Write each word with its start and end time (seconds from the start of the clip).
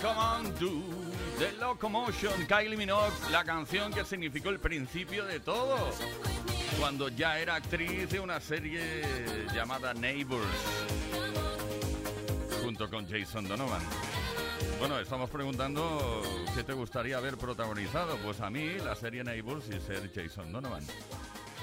Come 0.00 0.18
on, 0.18 0.44
do 0.58 0.82
The 1.38 1.52
Locomotion, 1.60 2.46
Kylie 2.46 2.76
Minogue, 2.76 3.12
la 3.30 3.44
canción 3.44 3.92
que 3.92 4.04
significó 4.04 4.50
el 4.50 4.58
principio 4.58 5.24
de 5.24 5.40
todo. 5.40 5.76
Cuando 6.78 7.08
ya 7.08 7.38
era 7.38 7.56
actriz 7.56 8.10
de 8.10 8.20
una 8.20 8.40
serie 8.40 9.02
llamada 9.54 9.94
Neighbors, 9.94 10.46
junto 12.62 12.88
con 12.90 13.08
Jason 13.08 13.46
Donovan. 13.48 13.82
Bueno, 14.78 14.98
estamos 14.98 15.30
preguntando 15.30 16.22
qué 16.54 16.62
te 16.62 16.72
gustaría 16.72 17.16
haber 17.16 17.38
protagonizado. 17.38 18.16
Pues 18.18 18.40
a 18.40 18.50
mí, 18.50 18.78
la 18.78 18.94
serie 18.94 19.24
Neighbors 19.24 19.68
y 19.68 19.80
ser 19.80 20.10
Jason 20.14 20.52
Donovan. 20.52 20.84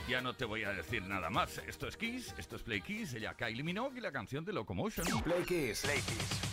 Ya 0.08 0.22
no 0.22 0.34
te 0.34 0.46
voy 0.46 0.64
a 0.64 0.72
decir 0.72 1.04
nada 1.04 1.30
más. 1.30 1.60
Esto 1.68 1.88
es 1.88 1.96
Kiss, 1.96 2.34
esto 2.38 2.56
es 2.56 2.64
Play 2.64 2.82
Kiss, 2.82 3.14
ella 3.14 3.36
Kylie 3.36 3.64
Minogue 3.64 4.00
y 4.00 4.02
la 4.02 4.12
canción 4.12 4.44
de 4.44 4.54
Locomotion. 4.54 5.06
Play 5.24 5.44
Kiss. 5.44 5.82
Play. 5.82 6.53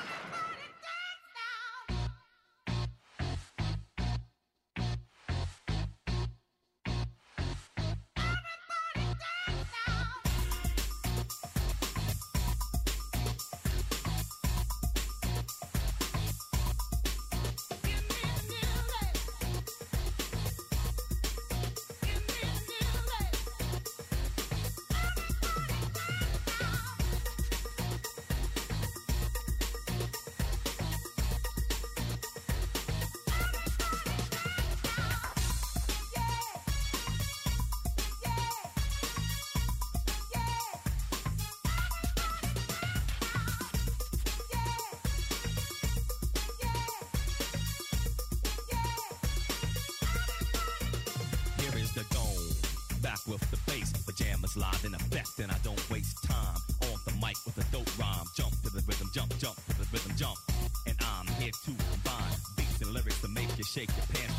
rock 53.27 53.39
with 53.39 53.51
the 53.51 53.71
bass. 53.71 53.91
Pajamas 54.05 54.57
live 54.57 54.85
in 54.85 54.93
effect, 54.95 55.39
and 55.39 55.51
I 55.51 55.57
don't 55.63 55.89
waste 55.89 56.23
time. 56.23 56.57
On 56.83 56.99
the 57.05 57.13
mic 57.13 57.35
with 57.45 57.57
a 57.57 57.65
dope 57.71 57.89
rhyme. 57.99 58.25
Jump 58.35 58.51
to 58.63 58.69
the 58.69 58.83
rhythm, 58.87 59.09
jump, 59.13 59.37
jump 59.37 59.55
to 59.67 59.77
the 59.77 59.87
rhythm, 59.91 60.13
jump. 60.15 60.37
And 60.87 60.95
I'm 61.01 61.27
here 61.41 61.51
to 61.51 61.71
combine 61.91 62.37
beats 62.57 62.81
and 62.81 62.93
lyrics 62.93 63.21
to 63.21 63.27
make 63.27 63.49
you 63.57 63.63
shake 63.63 63.89
your 63.89 64.05
pants 64.13 64.30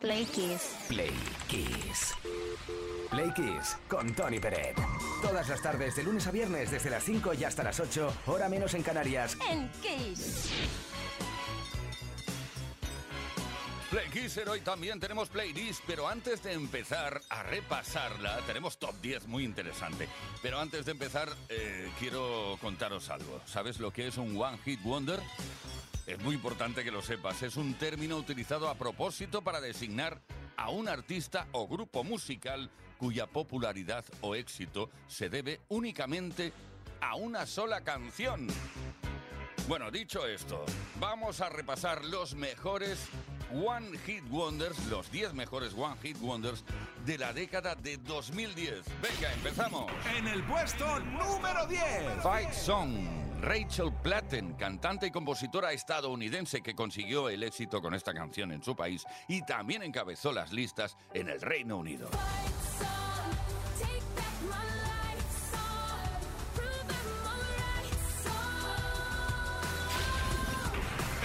Play 0.00 0.24
Kiss. 0.26 0.76
Play 0.86 1.10
Kiss. 1.48 2.14
Play 3.10 3.32
Kiss 3.34 3.76
con 3.88 4.14
Tony 4.14 4.38
Peret. 4.38 4.76
Todas 5.20 5.48
las 5.48 5.60
tardes, 5.60 5.96
de 5.96 6.04
lunes 6.04 6.24
a 6.28 6.30
viernes, 6.30 6.70
desde 6.70 6.88
las 6.88 7.02
5 7.02 7.34
y 7.34 7.42
hasta 7.42 7.64
las 7.64 7.80
8, 7.80 8.14
hora 8.26 8.48
menos 8.48 8.74
en 8.74 8.84
Canarias. 8.84 9.36
En 9.50 9.68
Kiss. 9.82 10.52
Play 13.90 14.06
Kisser, 14.10 14.46
hoy 14.50 14.60
también 14.60 15.00
tenemos 15.00 15.30
playlist, 15.30 15.82
pero 15.86 16.06
antes 16.06 16.42
de 16.42 16.52
empezar 16.52 17.22
a 17.30 17.42
repasarla, 17.42 18.38
tenemos 18.46 18.76
top 18.76 18.94
10 19.00 19.26
muy 19.26 19.44
interesante. 19.44 20.06
Pero 20.42 20.60
antes 20.60 20.84
de 20.84 20.92
empezar, 20.92 21.30
eh, 21.48 21.90
quiero 21.98 22.58
contaros 22.60 23.08
algo. 23.08 23.40
¿Sabes 23.46 23.80
lo 23.80 23.90
que 23.90 24.06
es 24.06 24.18
un 24.18 24.40
One 24.40 24.58
Hit 24.58 24.82
Wonder? 24.82 25.18
Es 26.18 26.24
muy 26.24 26.34
importante 26.34 26.82
que 26.82 26.90
lo 26.90 27.00
sepas. 27.00 27.42
Es 27.44 27.56
un 27.56 27.74
término 27.74 28.16
utilizado 28.16 28.68
a 28.68 28.74
propósito 28.74 29.40
para 29.40 29.60
designar 29.60 30.20
a 30.56 30.68
un 30.68 30.88
artista 30.88 31.46
o 31.52 31.68
grupo 31.68 32.02
musical 32.02 32.68
cuya 32.98 33.28
popularidad 33.28 34.04
o 34.22 34.34
éxito 34.34 34.90
se 35.06 35.30
debe 35.30 35.60
únicamente 35.68 36.52
a 37.00 37.14
una 37.14 37.46
sola 37.46 37.82
canción. 37.82 38.48
Bueno, 39.68 39.92
dicho 39.92 40.26
esto, 40.26 40.64
vamos 40.98 41.40
a 41.40 41.50
repasar 41.50 42.04
los 42.04 42.34
mejores 42.34 42.98
One 43.52 43.96
Hit 43.98 44.24
Wonders, 44.28 44.86
los 44.86 45.12
10 45.12 45.34
mejores 45.34 45.72
One 45.74 45.96
Hit 46.02 46.18
Wonders 46.20 46.64
de 47.06 47.16
la 47.16 47.32
década 47.32 47.76
de 47.76 47.96
2010. 47.96 48.82
Venga, 49.00 49.32
empezamos. 49.34 49.92
En 50.16 50.26
el 50.26 50.42
puesto 50.42 50.98
número 50.98 51.64
10. 51.68 51.82
Fight 52.24 52.52
Song. 52.52 53.28
Rachel 53.40 53.87
Platten, 54.02 54.54
cantante 54.54 55.06
y 55.06 55.10
compositora 55.10 55.72
estadounidense 55.72 56.62
que 56.62 56.74
consiguió 56.74 57.28
el 57.28 57.42
éxito 57.42 57.82
con 57.82 57.94
esta 57.94 58.14
canción 58.14 58.52
en 58.52 58.62
su 58.62 58.76
país 58.76 59.04
y 59.26 59.42
también 59.42 59.82
encabezó 59.82 60.32
las 60.32 60.52
listas 60.52 60.96
en 61.14 61.28
el 61.28 61.40
Reino 61.40 61.76
Unido. 61.76 62.08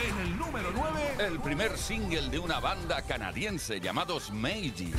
En 0.04 0.18
el 0.20 0.38
número 0.38 0.72
9. 0.74 1.16
El 1.20 1.40
primer 1.40 1.78
single 1.78 2.30
de 2.30 2.40
una 2.40 2.60
banda 2.60 3.04
canadiense 3.04 3.80
llamados 3.80 4.32
Meiji. 4.32 4.94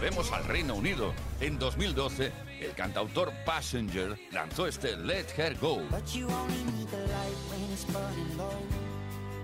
Volvemos 0.00 0.32
al 0.32 0.44
Reino 0.44 0.76
Unido. 0.76 1.12
En 1.42 1.58
2012, 1.58 2.32
el 2.62 2.72
cantautor 2.72 3.34
Passenger 3.44 4.18
lanzó 4.32 4.66
este 4.66 4.96
Let 4.96 5.26
Her 5.36 5.54
Go. 5.60 5.82
But 5.90 6.06
you 6.14 6.26
only 6.26 6.64
need 6.72 6.88
the 6.88 6.96
light 6.96 7.36
when 7.50 7.70
it's 7.70 7.84
burning 7.84 8.38
low. 8.38 8.48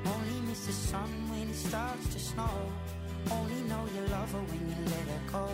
Only 0.06 0.48
miss 0.48 0.64
the 0.64 0.72
sun 0.72 1.30
when 1.30 1.50
it 1.50 1.54
starts 1.54 2.08
to 2.08 2.18
snow. 2.18 2.48
Only 3.30 3.68
know 3.68 3.84
you 3.94 4.00
love 4.10 4.32
her 4.32 4.40
when 4.48 4.66
you 4.66 4.82
let 4.86 5.06
her 5.06 5.30
go. 5.30 5.48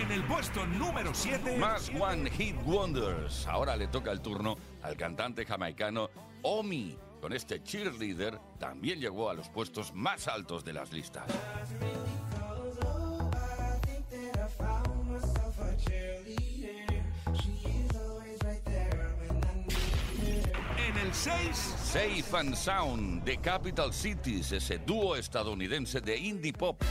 En 0.00 0.12
el 0.12 0.22
puesto 0.28 0.64
número 0.64 1.12
7. 1.12 1.58
Más 1.58 1.90
One 2.00 2.30
Hit 2.30 2.54
Wonders. 2.64 3.48
Ahora 3.48 3.74
le 3.74 3.88
toca 3.88 4.12
el 4.12 4.20
turno 4.20 4.58
al 4.82 4.96
cantante 4.96 5.44
jamaicano 5.44 6.08
Omi. 6.42 6.96
Con 7.20 7.32
este 7.32 7.60
cheerleader 7.64 8.38
también 8.60 9.00
llegó 9.00 9.28
a 9.28 9.34
los 9.34 9.48
puestos 9.48 9.92
más 9.92 10.28
altos 10.28 10.64
de 10.64 10.72
las 10.72 10.92
listas. 10.92 11.24
En 21.12 21.18
el 21.30 21.54
6. 21.54 21.74
Safe 21.92 22.36
and 22.38 22.54
Sound 22.54 23.24
de 23.24 23.36
Capital 23.36 23.92
Cities, 23.92 24.50
ese 24.52 24.78
dúo 24.78 25.14
estadounidense 25.14 26.00
de 26.00 26.16
indie 26.16 26.54
pop. 26.54 26.82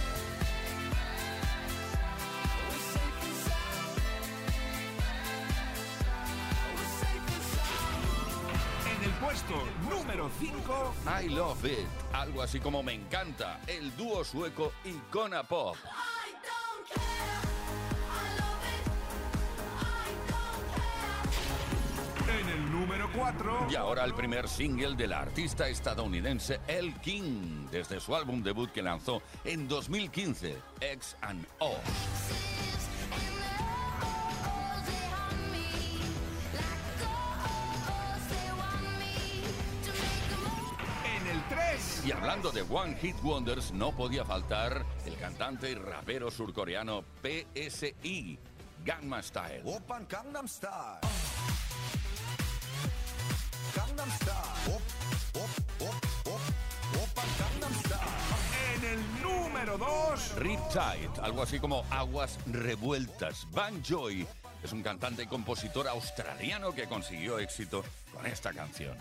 En 8.86 9.04
el 9.04 9.12
puesto 9.20 9.56
número 9.90 10.30
5. 10.40 10.94
I 11.24 11.30
Love 11.30 11.66
It, 11.66 11.88
algo 12.14 12.44
así 12.44 12.60
como 12.60 12.84
Me 12.84 12.94
encanta, 12.94 13.60
el 13.66 13.96
dúo 13.98 14.24
sueco 14.24 14.72
Icona 14.86 15.42
Pop. 15.42 15.76
I 15.78 16.32
don't 16.44 16.88
care. 16.88 17.61
número 22.82 23.08
4. 23.16 23.68
Y 23.70 23.76
ahora 23.76 24.04
el 24.04 24.16
primer 24.16 24.50
single 24.50 24.96
de 24.96 25.08
la 25.08 25.20
artista 25.20 25.70
estadounidense 25.70 26.60
El 26.68 26.96
King, 26.96 27.68
desde 27.70 28.00
su 28.00 28.16
álbum 28.16 28.42
debut 28.42 28.72
que 28.72 28.82
lanzó 28.82 29.22
en 29.44 29.68
2015, 29.68 30.58
X 30.82 31.16
and 31.22 31.46
O's. 31.60 31.78
Y 42.04 42.12
hablando 42.12 42.52
de 42.52 42.64
One 42.64 42.96
Hit 42.96 43.16
Wonders, 43.22 43.72
no 43.74 43.92
podía 43.92 44.26
faltar 44.26 44.84
el 45.06 45.16
cantante 45.18 45.70
y 45.70 45.76
rapero 45.76 46.32
surcoreano 46.32 47.04
PSI, 47.22 48.40
Gangnam 48.84 49.22
Style. 49.22 49.62
Open 49.66 50.08
Gangnam 50.10 50.48
Style. 50.48 51.21
Riptide, 60.42 61.22
algo 61.22 61.44
así 61.44 61.60
como 61.60 61.86
aguas 61.92 62.40
revueltas. 62.48 63.48
Van 63.52 63.84
Joy 63.84 64.26
es 64.64 64.74
un 64.74 64.82
cantante 64.82 65.24
y 65.24 65.28
compositor 65.28 65.88
australiano 65.88 66.72
que 66.72 66.88
consiguió 66.88 67.38
éxito 67.38 67.84
con 68.12 68.26
esta 68.26 68.52
canción. 68.52 68.98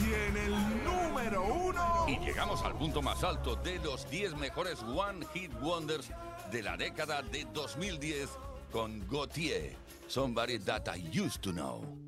Y 0.00 0.14
en 0.14 0.36
el 0.36 0.84
número 0.84 1.44
1. 1.44 2.06
Y 2.08 2.18
llegamos 2.18 2.62
al 2.62 2.74
punto 2.74 3.00
más 3.00 3.22
alto 3.22 3.54
de 3.56 3.78
los 3.78 4.10
10 4.10 4.36
mejores 4.36 4.82
One 4.82 5.24
Hit 5.34 5.52
Wonders 5.60 6.10
de 6.50 6.62
la 6.62 6.76
década 6.76 7.22
de 7.22 7.46
2010 7.52 8.28
con 8.72 9.06
Gautier, 9.08 9.76
Somebody 10.08 10.58
That 10.58 10.96
I 10.96 11.20
Used 11.20 11.40
to 11.42 11.52
Know. 11.52 12.07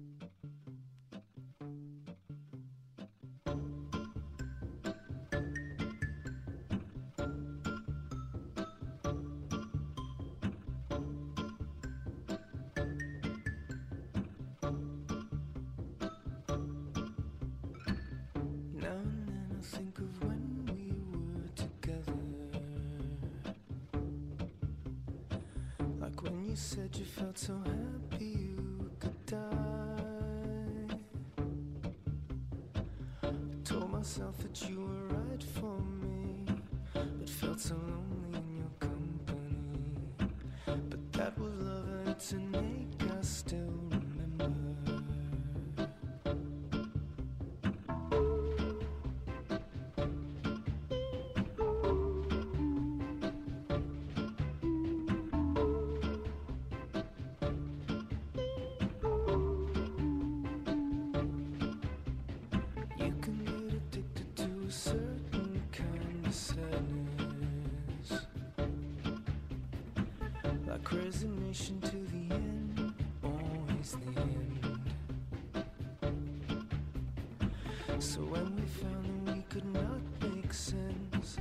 So 78.00 78.20
when 78.22 78.56
we 78.56 78.62
found 78.62 79.26
that 79.26 79.34
we 79.34 79.42
could 79.50 79.74
not 79.74 80.00
make 80.22 80.54
sense, 80.54 81.36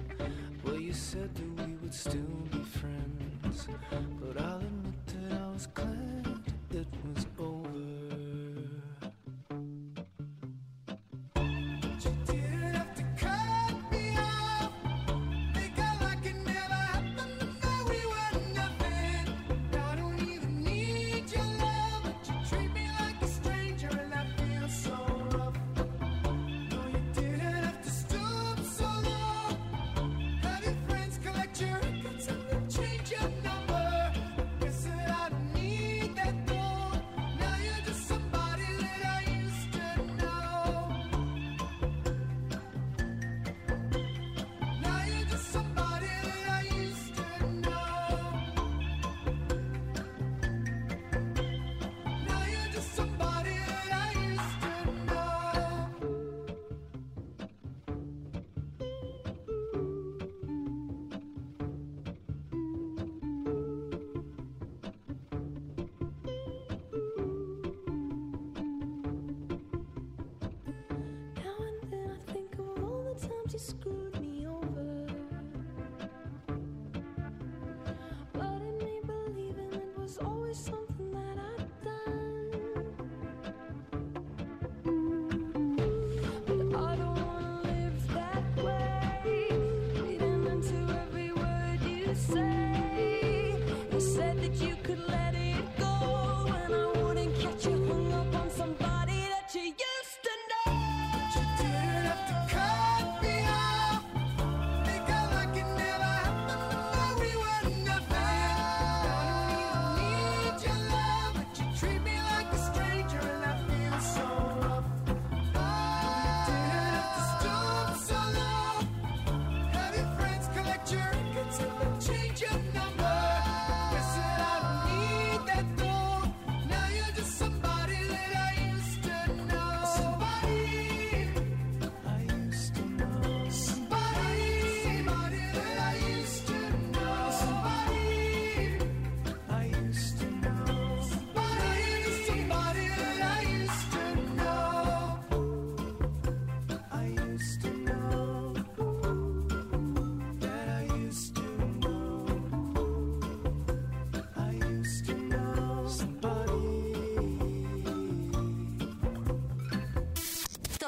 well, 0.61 0.77
you 0.77 0.91
said 0.91 1.33
that 1.33 1.65
we 1.67 1.73
would 1.75 1.93
still 1.93 2.35
be 2.51 2.61
friends. 2.63 3.69
But 4.19 4.28
just 73.49 73.78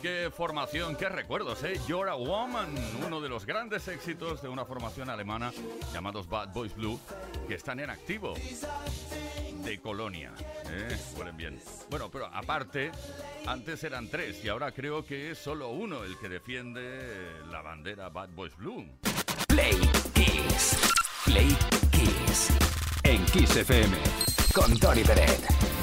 Qué 0.00 0.30
formación, 0.30 0.96
qué 0.96 1.08
recuerdos, 1.08 1.62
¿eh? 1.64 1.80
You're 1.86 2.10
a 2.10 2.14
Woman, 2.14 2.74
uno 3.06 3.20
de 3.20 3.28
los 3.28 3.46
grandes 3.46 3.88
éxitos 3.88 4.42
de 4.42 4.48
una 4.48 4.64
formación 4.64 5.08
alemana 5.08 5.52
llamados 5.92 6.28
Bad 6.28 6.52
Boys 6.52 6.74
Blue, 6.74 7.00
que 7.48 7.54
están 7.54 7.80
en 7.80 7.90
activo 7.90 8.34
de 9.64 9.80
Colonia. 9.80 10.32
¿eh? 10.68 10.96
Bien. 11.36 11.58
Bueno, 11.90 12.10
pero 12.10 12.26
aparte, 12.26 12.90
antes 13.46 13.82
eran 13.84 14.08
tres 14.08 14.44
y 14.44 14.48
ahora 14.48 14.72
creo 14.72 15.04
que 15.04 15.30
es 15.30 15.38
solo 15.38 15.70
uno 15.70 16.04
el 16.04 16.18
que 16.18 16.28
defiende 16.28 17.42
la 17.50 17.62
bandera 17.62 18.08
Bad 18.08 18.30
Boys 18.30 18.56
Blue. 18.56 18.86
Play 19.48 19.78
Kiss. 20.14 20.92
Play 21.24 21.56
Kiss. 21.90 22.50
En 23.02 23.24
Kiss 23.26 23.56
FM. 23.56 23.96
Con 24.54 24.78
Tony 24.78 25.02
Peret. 25.02 25.73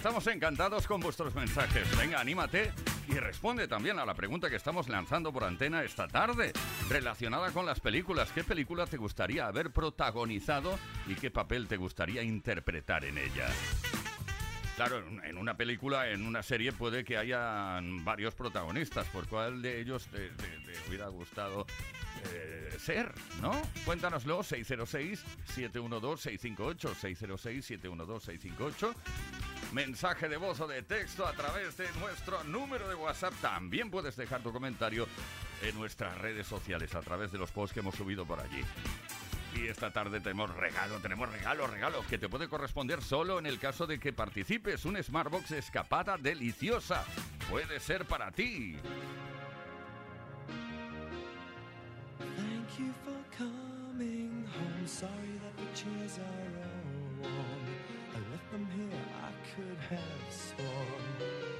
Estamos 0.00 0.26
encantados 0.28 0.86
con 0.86 0.98
vuestros 0.98 1.34
mensajes. 1.34 1.86
Venga, 1.98 2.20
anímate 2.20 2.72
y 3.06 3.16
responde 3.16 3.68
también 3.68 3.98
a 3.98 4.06
la 4.06 4.14
pregunta 4.14 4.48
que 4.48 4.56
estamos 4.56 4.88
lanzando 4.88 5.30
por 5.30 5.44
antena 5.44 5.82
esta 5.82 6.08
tarde, 6.08 6.54
relacionada 6.88 7.50
con 7.50 7.66
las 7.66 7.80
películas. 7.80 8.32
¿Qué 8.32 8.42
película 8.42 8.86
te 8.86 8.96
gustaría 8.96 9.46
haber 9.46 9.74
protagonizado 9.74 10.78
y 11.06 11.16
qué 11.16 11.30
papel 11.30 11.68
te 11.68 11.76
gustaría 11.76 12.22
interpretar 12.22 13.04
en 13.04 13.18
ella? 13.18 13.50
Claro, 14.80 15.04
en 15.24 15.36
una 15.36 15.58
película, 15.58 16.08
en 16.08 16.26
una 16.26 16.42
serie 16.42 16.72
puede 16.72 17.04
que 17.04 17.18
hayan 17.18 18.02
varios 18.02 18.34
protagonistas. 18.34 19.06
¿Por 19.08 19.28
cuál 19.28 19.60
de 19.60 19.78
ellos 19.78 20.06
te 20.06 20.30
hubiera 20.88 21.08
gustado 21.08 21.66
eh, 22.32 22.74
ser? 22.78 23.12
¿No? 23.42 23.60
Cuéntanoslo, 23.84 24.40
606-712-658, 24.40 26.94
606-712-658. 26.94 28.94
Mensaje 29.74 30.30
de 30.30 30.38
voz 30.38 30.58
o 30.60 30.66
de 30.66 30.80
texto 30.80 31.26
a 31.26 31.34
través 31.34 31.76
de 31.76 31.86
nuestro 32.00 32.42
número 32.44 32.88
de 32.88 32.94
WhatsApp. 32.94 33.34
También 33.42 33.90
puedes 33.90 34.16
dejar 34.16 34.42
tu 34.42 34.50
comentario 34.50 35.06
en 35.60 35.74
nuestras 35.74 36.16
redes 36.16 36.46
sociales 36.46 36.94
a 36.94 37.02
través 37.02 37.30
de 37.30 37.36
los 37.36 37.50
posts 37.50 37.74
que 37.74 37.80
hemos 37.80 37.96
subido 37.96 38.24
por 38.24 38.40
allí. 38.40 38.64
Y 39.54 39.66
esta 39.66 39.90
tarde 39.92 40.20
tenemos 40.20 40.54
regalo, 40.54 41.00
tenemos 41.00 41.30
regalo, 41.30 41.66
regalo, 41.66 42.04
que 42.08 42.18
te 42.18 42.28
puede 42.28 42.48
corresponder 42.48 43.02
solo 43.02 43.38
en 43.38 43.46
el 43.46 43.58
caso 43.58 43.86
de 43.86 43.98
que 43.98 44.12
participes. 44.12 44.84
Un 44.84 45.02
Smartbox 45.02 45.50
escapada 45.52 46.16
deliciosa. 46.16 47.04
Puede 47.48 47.80
ser 47.80 48.04
para 48.04 48.30
ti. 48.30 48.76
Thank 52.18 52.78
you 52.78 52.92
for 53.04 53.16
coming 53.36 54.46
home. 54.54 54.86
Sorry 54.86 55.38
that 55.42 55.56
the 55.56 55.66
chairs 55.74 56.18
are 56.18 56.62
all 56.62 57.30
warm. 57.30 57.66
I 58.14 58.18
left 58.30 58.50
them 58.52 58.66
here, 58.76 59.00
I 59.22 59.32
could 59.54 59.78
have 59.88 60.28
sworn. 60.30 61.50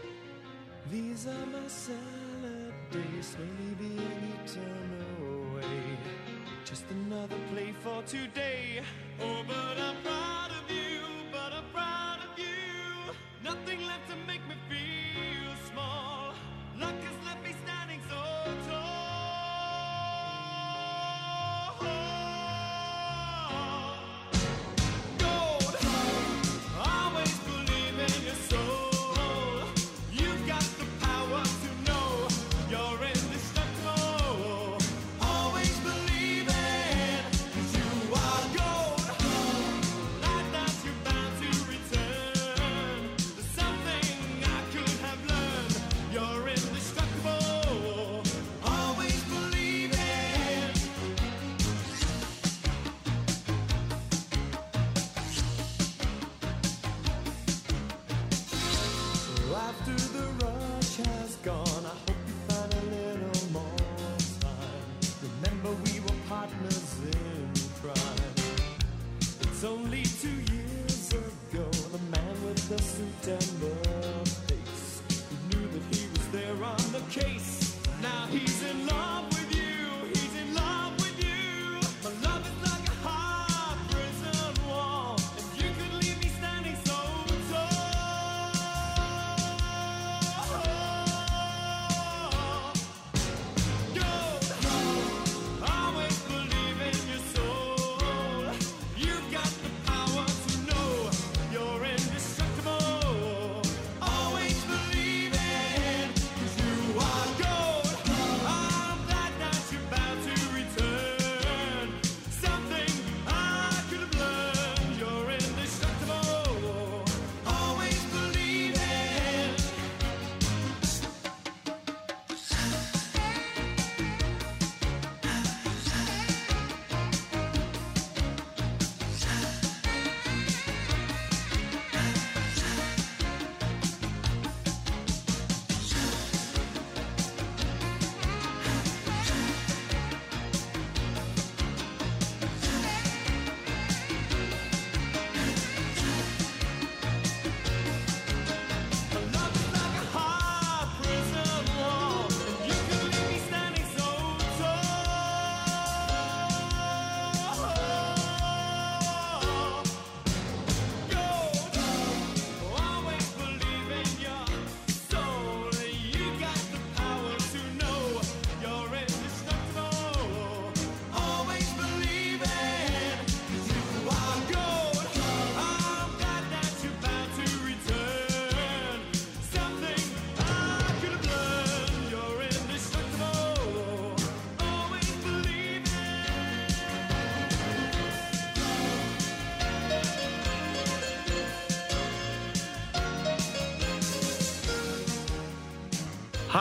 These 0.91 1.27
are 1.27 1.47
my 1.47 1.69
salad 1.69 2.75
days, 2.91 3.37
slowly 3.37 3.75
being 3.79 4.35
eaten 4.45 4.91
away. 5.21 6.40
Just 6.71 6.85
another 6.93 7.35
play 7.53 7.75
for 7.83 8.01
today. 8.05 8.81
Oh, 9.21 9.43
but 9.45 9.77
I'm 9.77 9.97
proud 10.05 10.51
of 10.53 10.71
you, 10.71 11.01
but 11.33 11.53
I'm 11.53 11.65
proud 11.75 12.19
of 12.23 12.39
you. 12.39 13.13
Nothing 13.43 13.85
left 13.85 14.09
to 14.09 14.15
make 14.25 14.41
me 14.47 14.55
feel 14.69 15.53
small. 15.73 16.33
Luck 16.79 16.95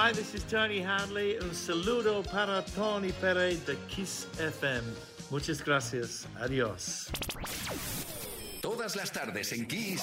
Hi, 0.09 0.13
this 0.13 0.33
is 0.33 0.43
Tony 0.45 0.81
Hanley. 0.81 1.37
Un 1.37 1.53
saludo 1.53 2.23
para 2.23 2.63
Tony 2.75 3.11
Pérez 3.21 3.63
de 3.67 3.75
Kiss 3.87 4.25
FM. 4.39 4.81
Muchas 5.29 5.63
gracias. 5.63 6.27
Adiós. 6.39 7.11
Todas 8.59 8.95
las 8.95 9.11
tardes 9.11 9.51
en 9.53 9.67
Kiss. 9.67 10.01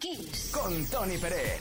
Kiss. 0.00 0.50
Con 0.52 0.84
Tony 0.86 1.18
Pérez. 1.18 1.60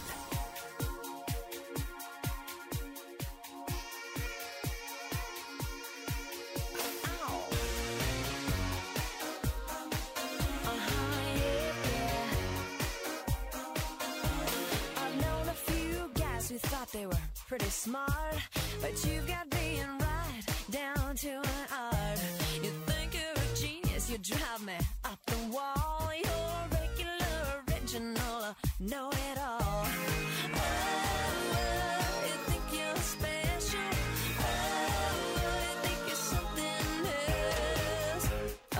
they 17.03 17.07
were 17.07 17.21
pretty 17.49 17.65
smart, 17.65 18.37
but 18.81 18.91
you've 19.05 19.27
got 19.27 19.49
being 19.49 19.97
right 19.99 20.43
down 20.71 21.15
to 21.15 21.27
an 21.27 21.67
art. 21.91 22.19
You 22.63 22.71
think 22.87 23.13
you're 23.13 23.43
a 23.43 23.55
genius, 23.55 24.09
you 24.09 24.17
drive 24.19 24.65
me 24.65 24.73
up 25.03 25.19
the 25.25 25.35
wall. 25.51 26.09
You're 26.15 26.79
regular, 26.79 27.63
original, 27.67 28.55
know 28.79 29.09
it 29.09 29.37
all. 29.37 29.87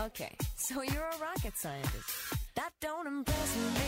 Okay, 0.05 0.35
so 0.57 0.81
you're 0.81 1.09
a 1.15 1.17
rocket 1.17 1.57
scientist. 1.57 2.35
That 2.55 2.71
don't 2.81 3.07
impress 3.07 3.55
me. 3.55 3.82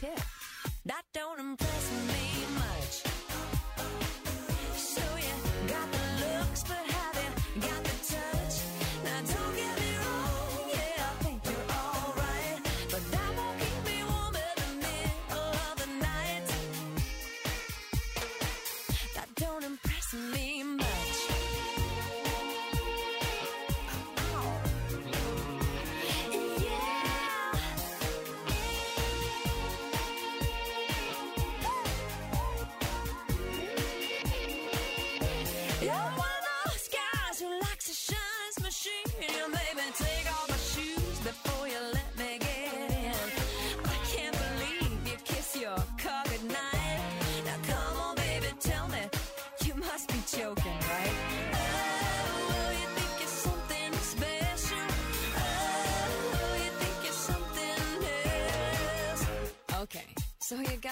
pick. 0.00 0.29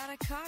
got 0.08 0.14
a 0.14 0.26
car. 0.26 0.47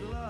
Tainted 0.00 0.12
love. 0.12 0.29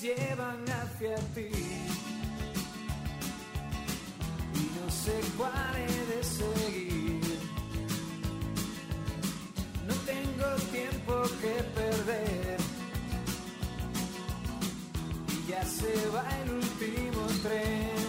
Llevan 0.00 0.64
hacia 0.68 1.16
ti. 1.34 1.50
Y 4.54 4.64
no 4.78 4.90
sé 4.90 5.20
cuál 5.36 5.76
he 5.76 6.06
de 6.12 6.24
seguir. 6.24 7.38
No 9.86 9.94
tengo 10.12 10.48
tiempo 10.72 11.22
que 11.40 11.54
perder. 11.78 12.58
Y 15.34 15.50
ya 15.50 15.64
se 15.64 15.94
va 16.14 16.24
el 16.42 16.50
último 16.50 17.22
tren. 17.42 18.06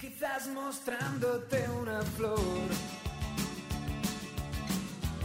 Quizás 0.00 0.48
mostrándote 0.48 1.68
una 1.80 2.02
flor. 2.16 2.68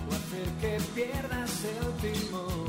O 0.07 0.13
hacer 0.13 0.49
que 0.61 0.77
pierdas 0.93 1.63
el 1.63 1.87
timón. 2.03 2.64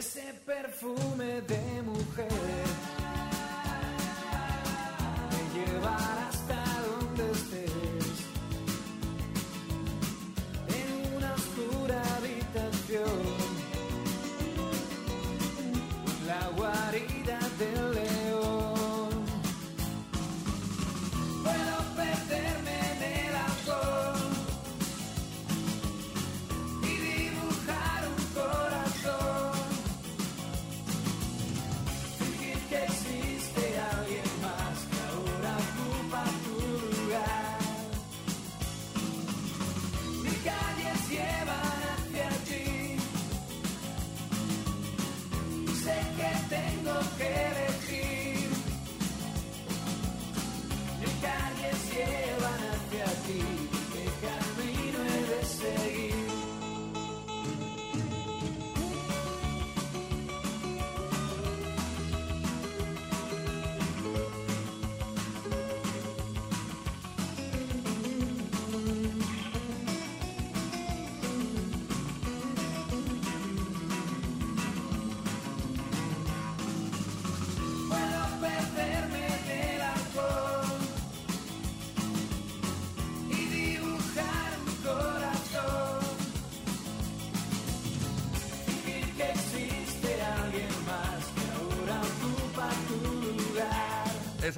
Ese 0.00 0.32
perfume 0.46 1.42
de 1.42 1.82
mujer 1.82 2.39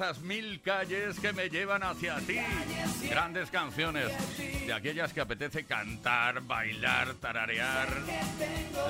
Esas 0.03 0.19
mil 0.21 0.59
calles 0.61 1.17
que 1.17 1.31
me 1.31 1.47
llevan 1.47 1.81
hacia 1.81 2.17
ti. 2.17 2.37
Grandes 3.09 3.49
canciones. 3.49 4.11
De 4.37 4.73
aquellas 4.73 5.13
que 5.13 5.21
apetece 5.21 5.63
cantar, 5.63 6.41
bailar, 6.41 7.13
tararear. 7.21 7.87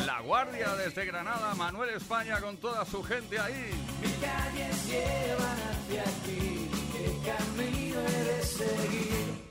La 0.07 0.21
Guardia 0.21 0.73
desde 0.73 1.05
Granada, 1.05 1.53
Manuel 1.53 1.91
España 1.91 2.41
con 2.41 2.57
toda 2.57 2.83
su 2.85 3.03
gente 3.03 3.37
ahí. 3.37 3.71
Mis 4.01 4.11
calles 4.13 4.87
llevan 4.87 5.57
hacia 5.69 6.03
ti. 6.03 6.71
¿Qué 6.91 7.15
camino 7.29 7.99
he 7.99 8.23
de 8.23 8.43
seguir? 8.43 9.43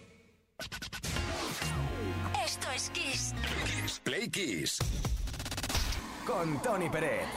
Esto 2.45 2.71
es 2.73 2.91
Kiss. 2.91 3.35
Play 4.03 4.29
Kiss. 4.31 4.79
Con 6.27 6.61
Tony 6.61 6.91
Peret. 6.91 7.29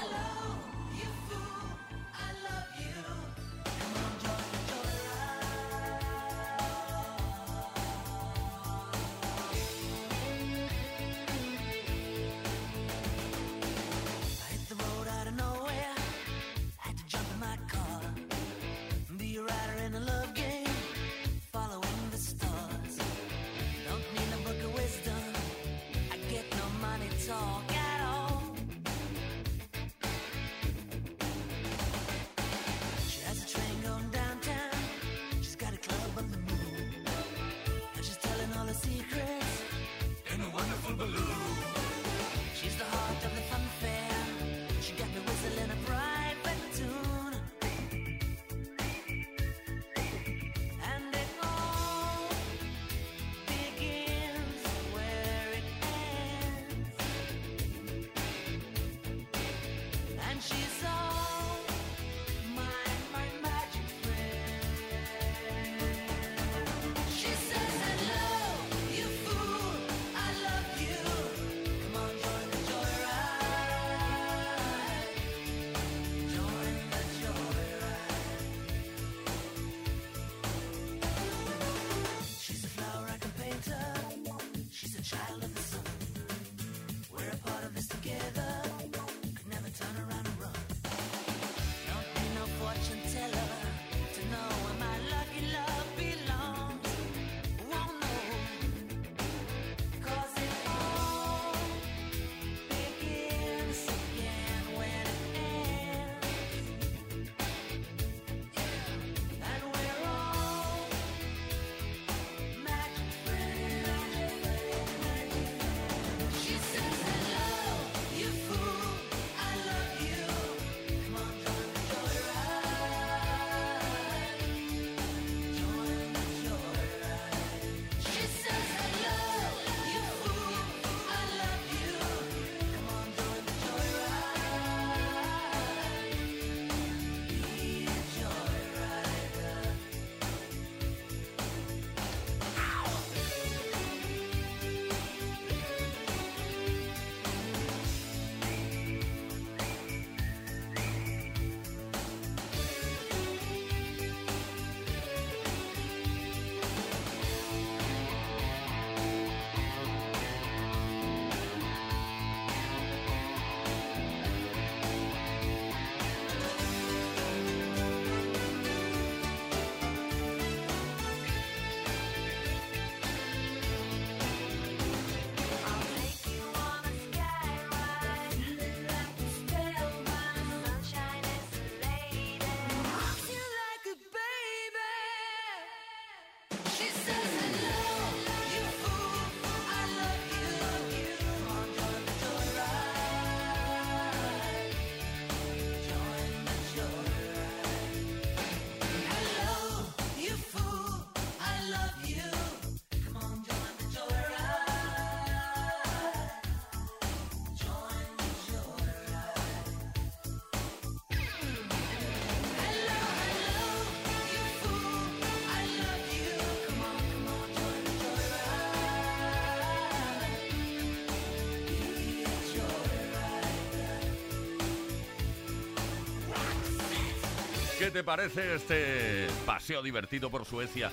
¿Qué 227.85 227.91
te 227.91 228.03
parece 228.03 228.55
este 228.55 229.27
paseo 229.45 229.83
divertido 229.83 230.31
por 230.31 230.43
Suecia? 230.43 230.91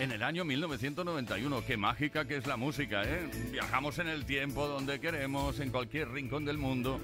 En 0.00 0.12
el 0.12 0.22
año 0.22 0.46
1991, 0.46 1.62
qué 1.66 1.76
mágica 1.76 2.24
que 2.26 2.38
es 2.38 2.46
la 2.46 2.56
música, 2.56 3.02
¿eh? 3.02 3.28
Viajamos 3.50 3.98
en 3.98 4.08
el 4.08 4.24
tiempo 4.24 4.66
donde 4.66 4.98
queremos, 4.98 5.60
en 5.60 5.70
cualquier 5.70 6.08
rincón 6.08 6.46
del 6.46 6.56
mundo. 6.56 6.98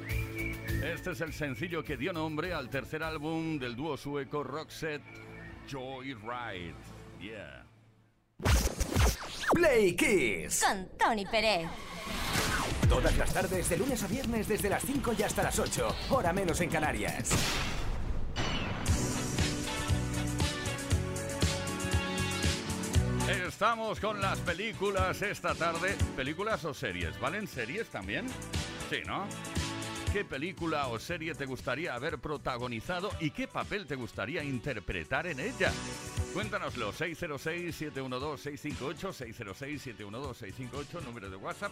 Este 0.83 1.11
es 1.11 1.21
el 1.21 1.35
sencillo 1.35 1.85
que 1.85 1.99
dio 1.99 2.15
nombre 2.15 2.55
al 2.55 2.71
tercer 2.71 3.03
álbum 3.03 3.59
del 3.59 3.77
dúo 3.77 3.99
sueco 3.99 4.43
Roxette, 4.43 5.05
Joyride. 5.71 6.73
Yeah. 7.21 7.67
Play 9.53 9.95
Kiss. 9.95 10.65
Con 10.67 10.89
Tony 10.97 11.27
Pérez. 11.27 11.69
Todas 12.89 13.15
las 13.19 13.35
tardes, 13.35 13.69
de 13.69 13.77
lunes 13.77 14.03
a 14.03 14.07
viernes, 14.07 14.49
desde 14.49 14.71
las 14.71 14.83
5 14.83 15.13
y 15.19 15.23
hasta 15.23 15.43
las 15.43 15.59
8, 15.59 15.97
hora 16.09 16.33
menos 16.33 16.63
en 16.63 16.71
Canarias. 16.71 17.68
Estamos 23.59 23.99
con 23.99 24.21
las 24.21 24.39
películas 24.39 25.21
esta 25.21 25.53
tarde. 25.53 25.97
¿Películas 26.15 26.65
o 26.65 26.73
series? 26.73 27.19
¿Valen 27.19 27.49
series 27.49 27.89
también? 27.89 28.25
Sí, 28.89 28.99
¿no? 29.05 29.27
¿Qué 30.19 30.25
película 30.25 30.89
o 30.89 30.99
serie 30.99 31.33
te 31.37 31.47
gustaría 31.47 31.95
haber 31.95 32.19
protagonizado 32.19 33.13
y 33.21 33.31
qué 33.31 33.47
papel 33.47 33.87
te 33.87 33.95
gustaría 33.95 34.43
interpretar 34.43 35.29
en 35.29 35.39
ella? 35.39 35.71
Cuéntanoslo, 36.35 36.93
606-712-658, 36.93 39.15
606-712-658, 39.97 41.05
número 41.05 41.31
de 41.31 41.37
WhatsApp, 41.37 41.71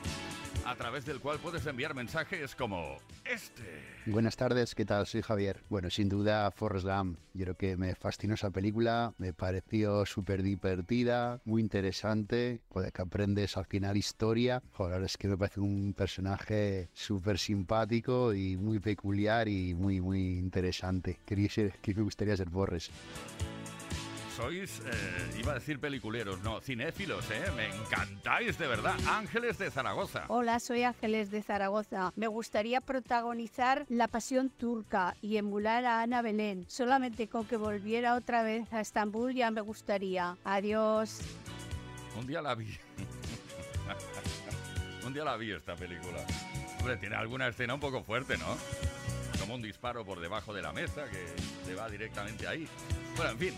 a 0.65 0.77
través 0.77 1.05
del 1.05 1.19
cual 1.21 1.41
puedes 1.41 1.67
enviar 1.67 1.95
mensajes 1.95 2.55
como 2.55 2.99
este. 3.25 3.97
Buenas 4.07 4.37
tardes, 4.37 4.77
¿qué 4.77 4.85
tal? 4.85 5.07
Soy 5.07 5.23
Javier. 5.23 5.65
Bueno, 5.69 5.91
sin 5.91 6.09
duda 6.09 6.53
Forrest 6.53 6.87
Gump. 6.87 7.19
Yo 7.35 7.45
creo 7.45 7.57
que 7.57 7.77
me 7.77 7.97
fascinó 7.97 8.35
esa 8.35 8.51
película, 8.51 9.13
me 9.19 9.33
pareció 9.33 10.07
súper 10.07 10.43
divertida, 10.43 11.41
muy 11.45 11.61
interesante, 11.61 12.61
joder, 12.69 12.93
que 12.93 13.03
aprendes 13.03 13.57
al 13.57 13.67
final 13.67 13.97
historia. 13.97 14.63
Joder, 14.73 15.03
es 15.03 15.17
que 15.19 15.27
me 15.29 15.37
parece 15.37 15.61
un 15.61 15.93
personaje 15.93 16.89
súper 16.95 17.39
simpático 17.39 18.33
y 18.37 18.57
muy 18.57 18.79
peculiar 18.79 19.49
y 19.49 19.75
muy, 19.75 20.01
muy 20.01 20.39
interesante. 20.39 21.19
Quería 21.25 21.49
ser, 21.49 21.73
que 21.81 21.95
me 21.95 22.03
gustaría 22.03 22.37
ser 22.37 22.51
Forrest. 22.51 22.93
Sois, 24.37 24.83
eh, 24.85 25.41
iba 25.41 25.53
a 25.53 25.55
decir 25.55 25.81
peliculeros, 25.81 26.43
no, 26.43 26.61
cinéfilos, 26.61 27.25
¿eh? 27.31 27.43
Me 27.57 27.75
encantáis, 27.75 28.59
de 28.59 28.67
verdad. 28.67 28.95
Ángeles 29.09 29.57
de 29.57 29.71
Zaragoza. 29.71 30.27
Hola, 30.29 30.61
soy 30.61 30.83
Ángeles 30.83 31.31
de 31.31 31.43
Zaragoza. 31.43 32.13
Me 32.17 32.27
gustaría 32.27 32.83
protagonizar 32.83 33.87
La 33.89 34.09
Pasión 34.09 34.51
Turca 34.51 35.17
y 35.23 35.39
emular 35.39 35.87
a 35.87 36.03
Ana 36.03 36.21
Belén. 36.21 36.67
Solamente 36.69 37.29
con 37.29 37.47
que 37.47 37.57
volviera 37.57 38.15
otra 38.15 38.43
vez 38.43 38.71
a 38.75 38.83
Estambul 38.83 39.33
ya 39.33 39.51
me 39.51 39.63
gustaría. 39.63 40.37
Adiós. 40.45 41.21
Un 42.21 42.27
día 42.27 42.43
la 42.43 42.55
vi. 42.55 42.67
Un 45.07 45.15
día 45.15 45.25
la 45.25 45.39
vi 45.39 45.53
esta 45.53 45.75
película. 45.77 46.19
Hombre, 46.87 46.99
tiene 47.01 47.17
alguna 47.17 47.49
escena 47.49 47.75
un 47.75 47.81
poco 47.81 48.05
fuerte, 48.05 48.39
¿no? 48.39 48.47
Como 49.41 49.57
un 49.57 49.61
disparo 49.63 50.05
por 50.05 50.21
debajo 50.21 50.55
de 50.55 50.63
la 50.63 50.73
mesa 50.73 51.03
que 51.11 51.27
le 51.69 51.75
va 51.75 51.89
directamente 51.89 52.47
ahí. 52.47 52.69
Bueno, 53.17 53.33
en 53.33 53.39
fin, 53.39 53.55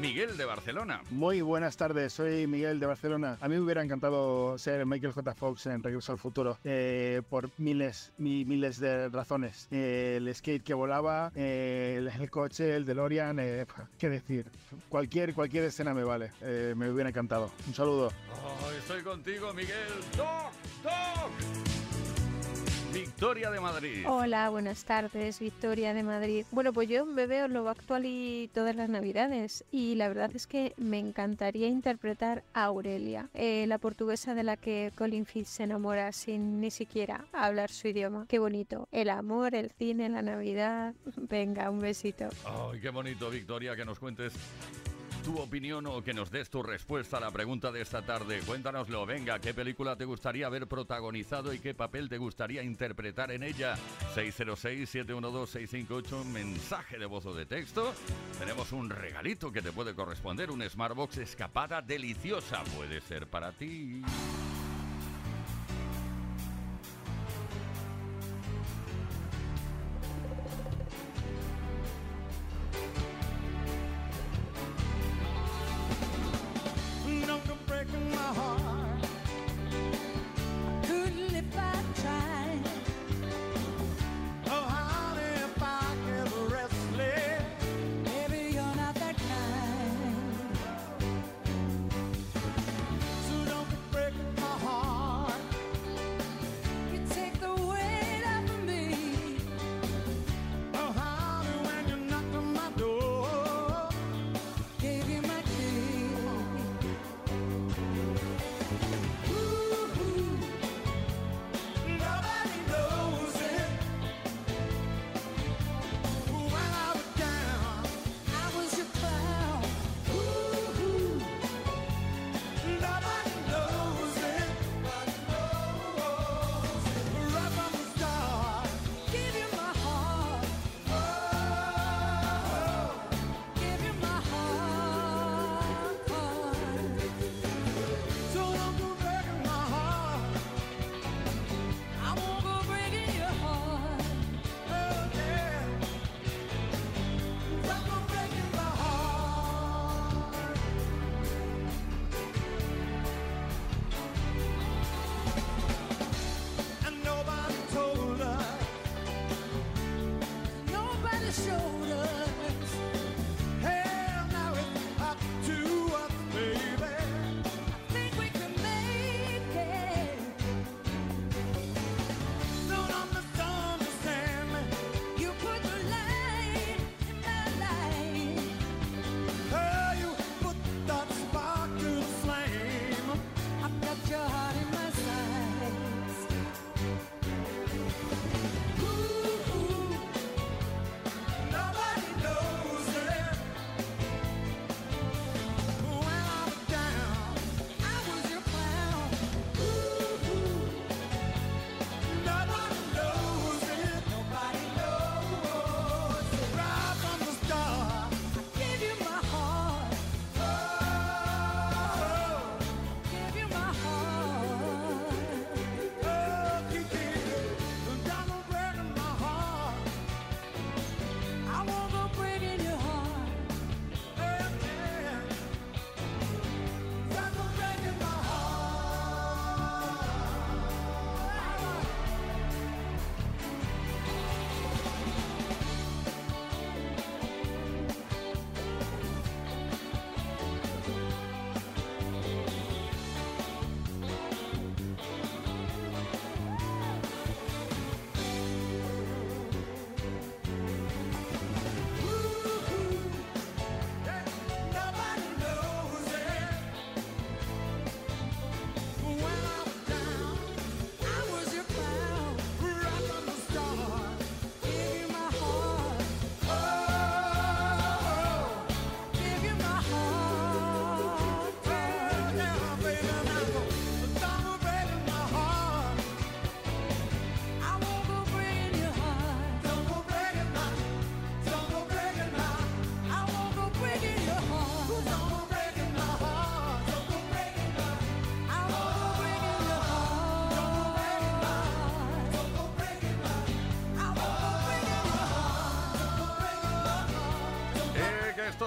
Miguel 0.00 0.38
de 0.38 0.46
Barcelona. 0.46 1.02
Muy 1.10 1.42
buenas 1.42 1.76
tardes, 1.76 2.14
soy 2.14 2.46
Miguel 2.46 2.80
de 2.80 2.86
Barcelona. 2.86 3.36
A 3.42 3.48
mí 3.48 3.56
me 3.56 3.60
hubiera 3.60 3.82
encantado 3.84 4.56
ser 4.56 4.86
Michael 4.86 5.12
J. 5.12 5.34
Fox 5.34 5.66
en 5.66 5.82
Regreso 5.82 6.12
al 6.12 6.18
Futuro 6.18 6.56
eh, 6.64 7.20
por 7.28 7.50
miles, 7.58 8.10
mi- 8.16 8.46
miles 8.46 8.80
de 8.80 9.10
razones. 9.10 9.68
Eh, 9.70 10.14
el 10.16 10.34
skate 10.34 10.64
que 10.64 10.72
volaba, 10.72 11.30
eh, 11.34 11.96
el, 11.98 12.08
el 12.08 12.30
coche, 12.30 12.74
el 12.74 12.86
DeLorean, 12.86 13.38
eh, 13.38 13.66
qué 13.98 14.08
decir. 14.08 14.46
Cualquier, 14.88 15.34
cualquier 15.34 15.64
escena 15.64 15.92
me 15.92 16.04
vale. 16.04 16.32
Eh, 16.40 16.72
me 16.74 16.88
hubiera 16.90 17.10
encantado. 17.10 17.52
Un 17.66 17.74
saludo. 17.74 18.10
Oh, 18.42 18.70
estoy 18.78 19.02
contigo, 19.02 19.52
Miguel. 19.52 19.76
¡Toc! 20.16 20.52
¡Toc! 20.82 21.71
Victoria 22.92 23.50
de 23.50 23.60
Madrid. 23.60 24.04
Hola, 24.06 24.50
buenas 24.50 24.84
tardes, 24.84 25.40
Victoria 25.40 25.94
de 25.94 26.02
Madrid. 26.02 26.44
Bueno, 26.50 26.72
pues 26.72 26.88
yo 26.88 27.06
me 27.06 27.26
veo 27.26 27.48
Lobo 27.48 27.70
Actual 27.70 28.04
y 28.04 28.50
todas 28.52 28.76
las 28.76 28.88
navidades 28.88 29.64
y 29.70 29.94
la 29.94 30.08
verdad 30.08 30.30
es 30.34 30.46
que 30.46 30.74
me 30.76 30.98
encantaría 30.98 31.68
interpretar 31.68 32.42
a 32.52 32.64
Aurelia, 32.64 33.28
eh, 33.34 33.64
la 33.66 33.78
portuguesa 33.78 34.34
de 34.34 34.42
la 34.42 34.56
que 34.56 34.92
Colin 34.94 35.24
Firth 35.24 35.46
se 35.46 35.62
enamora 35.62 36.12
sin 36.12 36.60
ni 36.60 36.70
siquiera 36.70 37.24
hablar 37.32 37.70
su 37.70 37.88
idioma. 37.88 38.26
Qué 38.28 38.38
bonito. 38.38 38.88
El 38.92 39.08
amor, 39.08 39.54
el 39.54 39.70
cine, 39.70 40.08
la 40.08 40.22
Navidad. 40.22 40.94
Venga, 41.16 41.70
un 41.70 41.80
besito. 41.80 42.28
Ay, 42.44 42.80
qué 42.80 42.90
bonito, 42.90 43.30
Victoria, 43.30 43.74
que 43.74 43.84
nos 43.84 43.98
cuentes 43.98 44.34
tu 45.22 45.38
opinión 45.38 45.86
o 45.86 46.02
que 46.02 46.12
nos 46.12 46.30
des 46.30 46.50
tu 46.50 46.62
respuesta 46.62 47.16
a 47.18 47.20
la 47.20 47.30
pregunta 47.30 47.70
de 47.70 47.80
esta 47.80 48.02
tarde. 48.02 48.40
Cuéntanoslo, 48.40 49.06
venga, 49.06 49.38
¿qué 49.38 49.54
película 49.54 49.94
te 49.96 50.04
gustaría 50.04 50.46
haber 50.46 50.66
protagonizado 50.66 51.52
y 51.52 51.60
qué 51.60 51.74
papel 51.74 52.08
te 52.08 52.18
gustaría 52.18 52.60
interpretar 52.62 53.30
en 53.30 53.44
ella? 53.44 53.76
606-712-658, 54.14 56.24
mensaje 56.24 56.98
de 56.98 57.06
voz 57.06 57.24
o 57.26 57.34
de 57.34 57.46
texto. 57.46 57.94
Tenemos 58.38 58.72
un 58.72 58.90
regalito 58.90 59.52
que 59.52 59.62
te 59.62 59.70
puede 59.72 59.94
corresponder, 59.94 60.50
un 60.50 60.68
Smartbox 60.68 61.18
escapada 61.18 61.80
deliciosa. 61.80 62.64
Puede 62.76 63.00
ser 63.00 63.28
para 63.28 63.52
ti. 63.52 64.02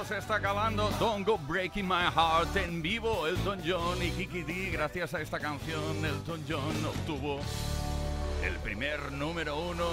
Se 0.08 0.18
está 0.20 0.36
acabando. 0.36 0.90
Don't 1.00 1.26
Go 1.26 1.38
Breaking 1.38 1.88
My 1.88 2.12
Heart 2.14 2.56
en 2.58 2.82
vivo. 2.82 3.26
Elton 3.28 3.62
John 3.66 4.02
y 4.04 4.12
Kiki 4.12 4.44
D. 4.44 4.70
Gracias 4.72 5.14
a 5.14 5.22
esta 5.22 5.40
canción, 5.40 6.06
Elton 6.06 6.44
John 6.48 6.86
obtuvo 6.86 7.40
el 8.44 8.56
primer 8.60 9.12
número 9.12 9.58
uno 9.58 9.88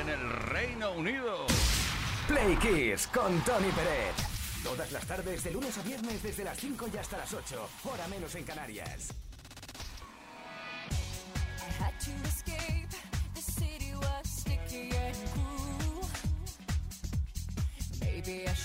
en 0.00 0.08
el 0.08 0.30
Reino 0.30 0.92
Unido. 0.92 1.46
Play 2.26 2.56
Kiss 2.56 3.06
con 3.08 3.40
Tony 3.42 3.68
Peret. 3.72 4.14
Todas 4.62 4.90
las 4.92 5.04
tardes, 5.06 5.44
de 5.44 5.50
lunes 5.50 5.76
a 5.76 5.82
viernes, 5.82 6.22
desde 6.22 6.44
las 6.44 6.56
5 6.56 6.86
y 6.92 6.96
hasta 6.96 7.18
las 7.18 7.32
8. 7.34 7.68
Hora 7.84 8.08
menos 8.08 8.34
en 8.36 8.44
Canarias. 8.44 9.12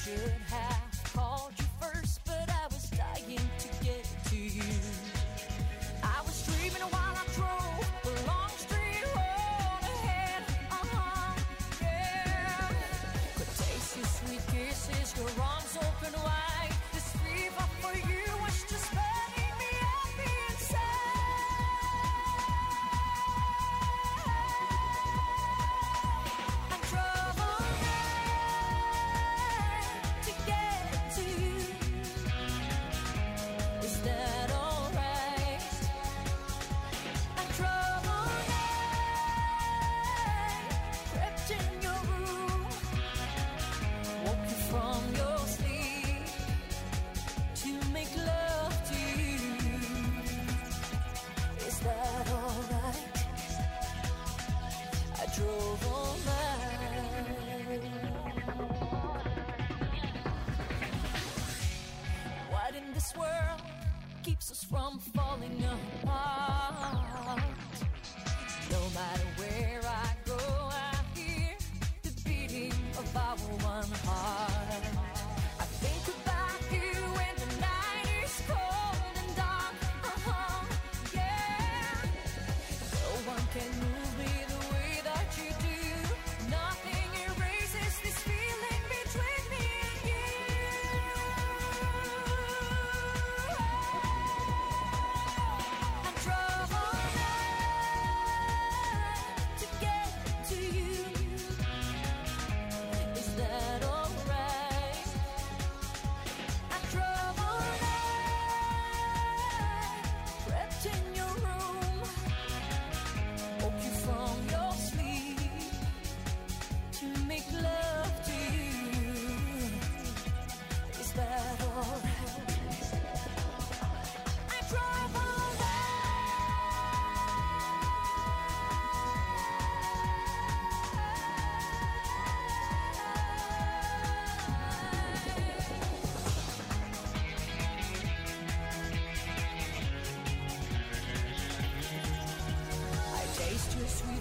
Should 0.07 0.31
have 0.49 0.86
keeps 64.27 64.51
us 64.51 64.61
from 64.61 64.99
falling 65.15 65.63
apart? 66.03 66.36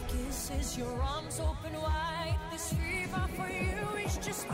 Kisses, 0.09 0.77
your 0.79 1.01
arms 1.03 1.41
open 1.41 1.81
wide. 1.81 2.39
This 2.53 2.73
fever 2.73 3.27
for 3.37 3.49
you 3.49 4.05
is 4.05 4.17
just 4.19 4.47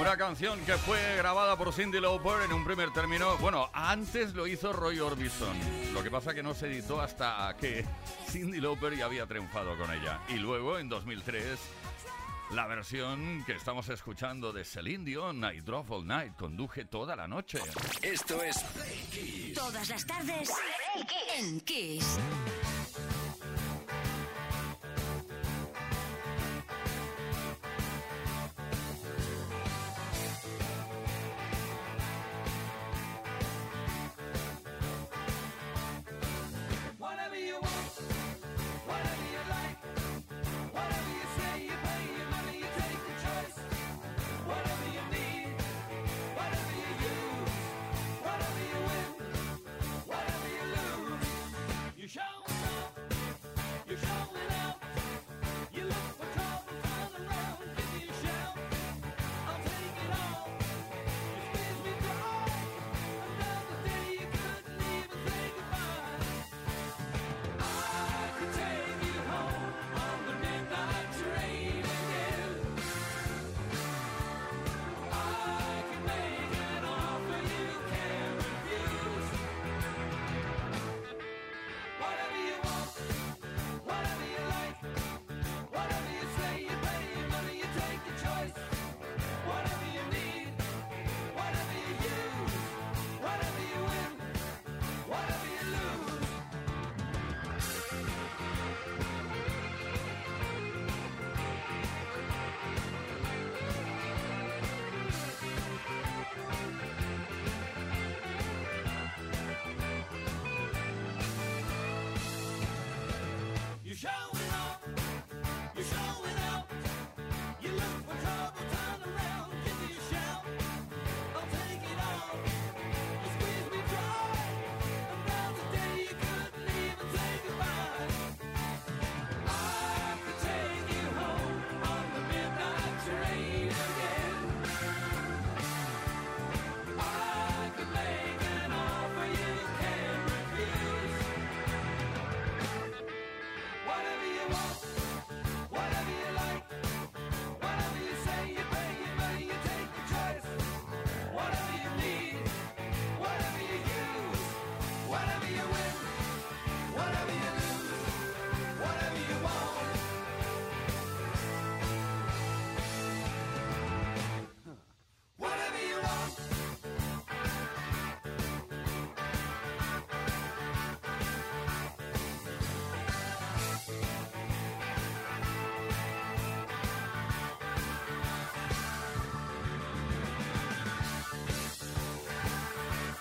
Una 0.00 0.16
canción 0.16 0.58
que 0.64 0.78
fue 0.78 0.98
grabada 1.18 1.58
por 1.58 1.74
Cindy 1.74 2.00
Lauper 2.00 2.40
en 2.46 2.54
un 2.54 2.64
primer 2.64 2.90
término. 2.90 3.36
Bueno, 3.36 3.68
antes 3.74 4.32
lo 4.32 4.46
hizo 4.46 4.72
Roy 4.72 4.98
Orbison. 4.98 5.54
Lo 5.92 6.02
que 6.02 6.10
pasa 6.10 6.32
que 6.32 6.42
no 6.42 6.54
se 6.54 6.68
editó 6.68 7.02
hasta 7.02 7.54
que 7.60 7.84
Cindy 8.30 8.62
Lauper 8.62 8.96
ya 8.96 9.04
había 9.04 9.26
triunfado 9.26 9.76
con 9.76 9.92
ella. 9.92 10.22
Y 10.30 10.36
luego, 10.36 10.78
en 10.78 10.88
2003, 10.88 11.60
la 12.52 12.66
versión 12.66 13.44
que 13.44 13.52
estamos 13.52 13.90
escuchando 13.90 14.54
de 14.54 14.64
Celine 14.64 15.04
Dion, 15.04 15.44
I 15.44 15.60
Drove 15.60 15.94
All 15.94 16.06
Night, 16.06 16.32
conduje 16.34 16.86
toda 16.86 17.14
la 17.14 17.28
noche. 17.28 17.58
Esto 18.00 18.42
es 18.42 18.58
Play 18.58 19.06
Kiss. 19.12 19.54
Todas 19.54 19.86
las 19.90 20.06
tardes 20.06 20.50
en 21.36 21.60
Kiss. 21.60 22.18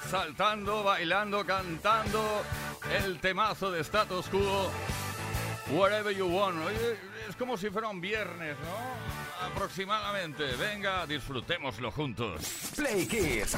saltando, 0.09 0.83
bailando, 0.83 1.45
cantando 1.45 2.43
el 3.03 3.19
temazo 3.19 3.71
de 3.71 3.81
status 3.81 4.27
quo. 4.27 4.71
Whatever 5.71 6.15
you 6.15 6.25
want. 6.25 6.57
Es 7.27 7.35
como 7.35 7.57
si 7.57 7.69
fuera 7.69 7.89
un 7.89 8.01
viernes, 8.01 8.57
¿no? 8.59 9.45
Aproximadamente. 9.45 10.43
Venga, 10.55 11.05
disfrutémoslo 11.05 11.91
juntos. 11.91 12.41
Play 12.75 13.05
Kids. 13.07 13.57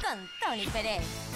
Con 0.00 0.30
Tony 0.40 0.66
Pérez. 0.72 1.33